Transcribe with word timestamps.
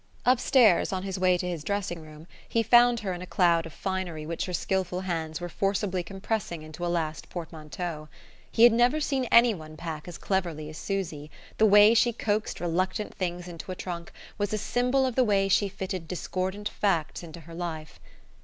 Upstairs, 0.25 0.91
on 0.91 1.05
the 1.05 1.19
way 1.19 1.37
to 1.37 1.47
his 1.47 1.63
dressing 1.63 2.01
room, 2.01 2.25
he 2.49 2.63
found 2.63 3.01
her 3.01 3.13
in 3.13 3.21
a 3.21 3.27
cloud 3.27 3.67
of 3.67 3.73
finery 3.73 4.25
which 4.25 4.47
her 4.47 4.51
skilful 4.53 5.01
hands 5.01 5.39
were 5.39 5.47
forcibly 5.47 6.01
compressing 6.01 6.63
into 6.63 6.83
a 6.83 6.87
last 6.89 7.29
portmanteau. 7.29 8.09
He 8.51 8.63
had 8.63 8.73
never 8.73 8.99
seen 8.99 9.25
anyone 9.25 9.77
pack 9.77 10.07
as 10.07 10.17
cleverly 10.17 10.71
as 10.71 10.77
Susy: 10.79 11.29
the 11.59 11.67
way 11.67 11.93
she 11.93 12.13
coaxed 12.13 12.59
reluctant 12.59 13.13
things 13.13 13.47
into 13.47 13.71
a 13.71 13.75
trunk 13.75 14.11
was 14.39 14.51
a 14.53 14.57
symbol 14.57 15.05
of 15.05 15.13
the 15.13 15.23
way 15.23 15.47
she 15.47 15.69
fitted 15.69 16.07
discordant 16.07 16.67
facts 16.67 17.21
into 17.21 17.41
her 17.41 17.53
life. 17.53 17.99